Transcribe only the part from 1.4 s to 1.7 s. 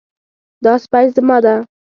ده